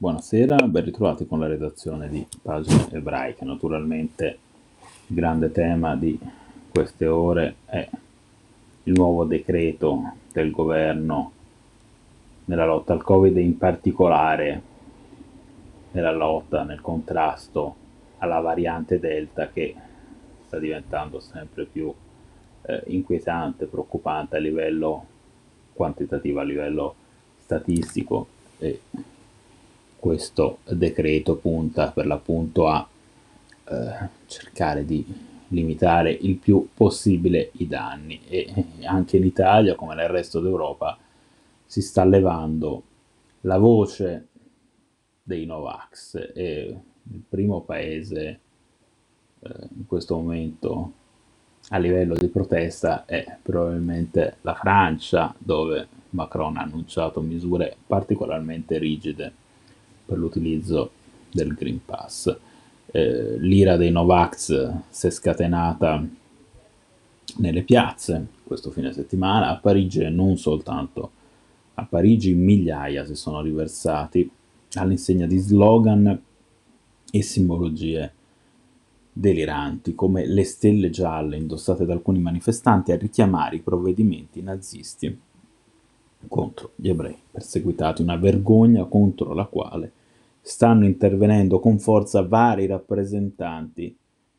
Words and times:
Buonasera, 0.00 0.56
ben 0.66 0.84
ritrovati 0.84 1.26
con 1.26 1.40
la 1.40 1.46
redazione 1.46 2.08
di 2.08 2.26
Pagine 2.40 2.88
Ebraiche. 2.90 3.44
Naturalmente 3.44 4.38
il 5.08 5.14
grande 5.14 5.52
tema 5.52 5.94
di 5.94 6.18
queste 6.70 7.06
ore 7.06 7.56
è 7.66 7.86
il 8.84 8.94
nuovo 8.94 9.24
decreto 9.24 10.14
del 10.32 10.52
governo 10.52 11.32
nella 12.46 12.64
lotta 12.64 12.94
al 12.94 13.02
Covid 13.02 13.36
e 13.36 13.42
in 13.42 13.58
particolare 13.58 14.62
nella 15.90 16.12
lotta, 16.12 16.62
nel 16.62 16.80
contrasto 16.80 17.74
alla 18.20 18.40
variante 18.40 18.98
Delta 18.98 19.50
che 19.50 19.74
sta 20.46 20.58
diventando 20.58 21.20
sempre 21.20 21.66
più 21.66 21.92
eh, 22.62 22.82
inquietante, 22.86 23.66
preoccupante 23.66 24.36
a 24.36 24.40
livello 24.40 25.04
quantitativo, 25.74 26.40
a 26.40 26.44
livello 26.44 26.94
statistico 27.36 28.28
e 28.56 28.80
questo 30.10 30.58
decreto 30.64 31.36
punta 31.36 31.92
per 31.92 32.04
l'appunto 32.04 32.66
a 32.66 32.84
eh, 33.64 34.08
cercare 34.26 34.84
di 34.84 35.06
limitare 35.48 36.10
il 36.10 36.34
più 36.34 36.68
possibile 36.74 37.50
i 37.58 37.68
danni. 37.68 38.20
E 38.26 38.52
anche 38.82 39.18
in 39.18 39.24
Italia 39.24 39.76
come 39.76 39.94
nel 39.94 40.08
resto 40.08 40.40
d'Europa 40.40 40.98
si 41.64 41.80
sta 41.80 42.04
levando 42.04 42.82
la 43.42 43.58
voce 43.58 44.26
dei 45.22 45.46
Novax 45.46 46.32
e 46.34 46.76
il 47.12 47.22
primo 47.28 47.60
paese 47.60 48.40
eh, 49.38 49.68
in 49.76 49.86
questo 49.86 50.16
momento 50.16 50.92
a 51.68 51.78
livello 51.78 52.16
di 52.16 52.26
protesta 52.26 53.04
è 53.04 53.38
probabilmente 53.40 54.38
la 54.40 54.54
Francia 54.54 55.32
dove 55.38 55.86
Macron 56.10 56.56
ha 56.56 56.62
annunciato 56.62 57.20
misure 57.20 57.76
particolarmente 57.86 58.76
rigide 58.76 59.34
per 60.10 60.18
l'utilizzo 60.18 60.90
del 61.30 61.54
Green 61.54 61.80
Pass. 61.84 62.36
Eh, 62.86 63.36
l'ira 63.38 63.76
dei 63.76 63.92
Novax 63.92 64.72
si 64.88 65.06
è 65.06 65.10
scatenata 65.10 66.04
nelle 67.36 67.62
piazze 67.62 68.26
questo 68.42 68.72
fine 68.72 68.92
settimana, 68.92 69.50
a 69.50 69.58
Parigi 69.58 70.00
e 70.00 70.08
non 70.08 70.36
soltanto 70.36 71.12
a 71.74 71.84
Parigi 71.84 72.34
migliaia 72.34 73.04
si 73.04 73.14
sono 73.14 73.40
riversati 73.40 74.28
all'insegna 74.72 75.26
di 75.26 75.38
slogan 75.38 76.20
e 77.12 77.22
simbologie 77.22 78.12
deliranti 79.12 79.94
come 79.94 80.26
le 80.26 80.42
stelle 80.42 80.90
gialle 80.90 81.36
indossate 81.36 81.84
da 81.84 81.92
alcuni 81.92 82.18
manifestanti 82.18 82.90
a 82.90 82.96
richiamare 82.96 83.56
i 83.56 83.60
provvedimenti 83.60 84.42
nazisti 84.42 85.16
contro 86.28 86.72
gli 86.76 86.88
ebrei 86.88 87.16
perseguitati, 87.30 88.02
una 88.02 88.16
vergogna 88.16 88.84
contro 88.84 89.32
la 89.32 89.44
quale 89.44 89.92
stanno 90.40 90.84
intervenendo 90.84 91.60
con 91.60 91.78
forza 91.78 92.22
vari 92.22 92.66
rappresentanti 92.66 93.94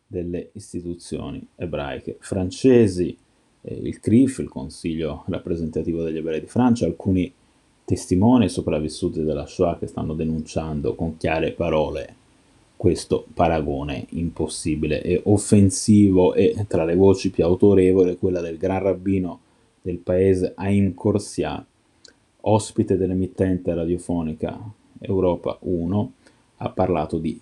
delle 0.05 0.49
istituzioni 0.53 1.45
ebraiche 1.55 2.17
francesi, 2.19 3.15
eh, 3.61 3.73
il 3.73 3.99
CRIF, 3.99 4.39
il 4.39 4.49
Consiglio 4.49 5.23
rappresentativo 5.27 6.03
degli 6.03 6.17
ebrei 6.17 6.41
di 6.41 6.47
Francia, 6.47 6.85
alcuni 6.85 7.31
testimoni 7.85 8.49
sopravvissuti 8.49 9.23
della 9.23 9.45
Shoah 9.45 9.77
che 9.77 9.87
stanno 9.87 10.13
denunciando 10.13 10.95
con 10.95 11.17
chiare 11.17 11.51
parole 11.51 12.15
questo 12.81 13.27
paragone 13.33 14.07
impossibile 14.09 15.03
e 15.03 15.21
offensivo 15.25 16.33
e 16.33 16.65
tra 16.67 16.83
le 16.83 16.95
voci 16.95 17.29
più 17.29 17.43
autorevoli 17.43 18.17
quella 18.17 18.41
del 18.41 18.57
gran 18.57 18.81
rabbino 18.81 19.39
del 19.81 19.97
paese 19.97 20.53
Haim 20.55 20.95
Corsia, 20.95 21.63
ospite 22.41 22.97
dell'emittente 22.97 23.73
radiofonica 23.73 24.59
Europa 24.99 25.57
1, 25.61 26.13
ha 26.57 26.69
parlato 26.69 27.17
di 27.17 27.39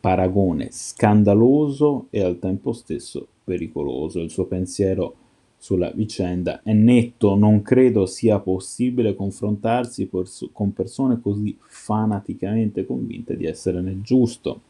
paragone 0.00 0.68
scandaloso 0.70 2.06
e 2.10 2.22
al 2.22 2.38
tempo 2.38 2.72
stesso 2.72 3.26
pericoloso. 3.44 4.20
Il 4.20 4.30
suo 4.30 4.44
pensiero 4.44 5.14
sulla 5.56 5.90
vicenda 5.90 6.60
è 6.62 6.72
netto, 6.72 7.36
non 7.36 7.62
credo 7.62 8.04
sia 8.04 8.38
possibile 8.38 9.14
confrontarsi 9.14 10.10
con 10.52 10.72
persone 10.74 11.20
così 11.22 11.56
fanaticamente 11.58 12.84
convinte 12.84 13.36
di 13.36 13.46
essere 13.46 13.80
nel 13.80 14.02
giusto. 14.02 14.60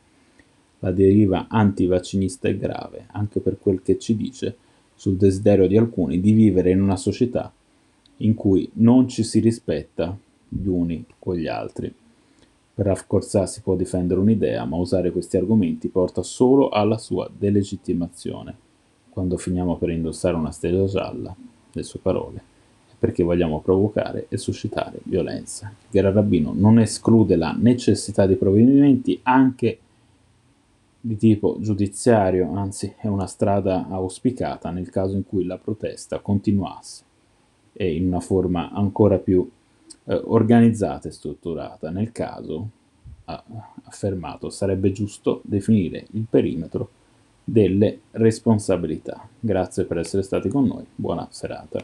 La 0.81 0.93
deriva 0.93 1.47
antivaccinista 1.49 2.47
è 2.49 2.57
grave, 2.57 3.07
anche 3.11 3.41
per 3.41 3.59
quel 3.59 3.83
che 3.83 3.99
ci 3.99 4.15
dice 4.17 4.57
sul 4.95 5.17
desiderio 5.17 5.67
di 5.67 5.77
alcuni 5.77 6.21
di 6.21 6.33
vivere 6.33 6.71
in 6.71 6.81
una 6.81 6.97
società 6.97 7.53
in 8.19 8.35
cui 8.35 8.71
non 8.75 9.09
ci 9.09 9.23
si 9.23 9.41
rispetta 9.41 10.17
gli 10.49 10.67
uni 10.67 11.05
con 11.19 11.35
gli 11.35 11.47
altri. 11.47 11.93
Per 12.75 12.87
Rav 12.87 13.45
si 13.45 13.61
può 13.63 13.77
difendere 13.77 14.21
un'idea, 14.21 14.65
ma 14.65 14.77
usare 14.77 15.13
questi 15.13 15.37
argomenti 15.37 15.89
porta 15.89 16.23
solo 16.23 16.69
alla 16.71 16.99
sua 16.99 17.31
delegittimazione. 17.37 18.57
Quando 19.11 19.37
finiamo 19.37 19.77
per 19.77 19.91
indossare 19.91 20.35
una 20.35 20.51
stella 20.51 20.87
gialla, 20.87 21.35
le 21.71 21.83
sue 21.83 22.01
parole, 22.01 22.43
è 22.91 22.95
perché 22.99 23.23
vogliamo 23.23 23.61
provocare 23.61 24.27
e 24.29 24.37
suscitare 24.39 24.99
violenza. 25.05 25.73
Gran 25.89 26.13
Rabbino 26.13 26.53
non 26.53 26.81
esclude 26.81 27.37
la 27.37 27.55
necessità 27.57 28.27
di 28.27 28.35
provvedimenti 28.35 29.21
anche 29.23 29.79
di 31.01 31.17
tipo 31.17 31.59
giudiziario, 31.61 32.53
anzi 32.55 32.95
è 32.97 33.07
una 33.07 33.27
strada 33.27 33.87
auspicata 33.89 34.71
nel 34.71 34.91
caso 34.91 35.15
in 35.15 35.25
cui 35.25 35.45
la 35.45 35.59
protesta 35.59 36.19
continuasse 36.19 37.05
e 37.75 37.95
in 37.95 38.07
una 38.07 38.21
forma 38.21 38.71
ancora 38.71 39.19
più 39.19 39.49
eh, 40.05 40.21
organizzata 40.25 41.09
e 41.09 41.13
strutturata. 41.13 41.91
Nel 41.91 42.13
caso, 42.13 42.69
ha 43.27 43.43
affermato, 43.85 44.51
sarebbe 44.51 44.93
giusto 44.93 45.41
definire 45.45 46.07
il 46.13 46.27
perimetro 46.29 46.91
delle 47.43 48.01
responsabilità. 48.13 49.29
Grazie 49.39 49.85
per 49.85 49.99
essere 49.99 50.23
stati 50.23 50.49
con 50.49 50.67
noi, 50.67 50.85
buona 50.95 51.27
serata. 51.31 51.83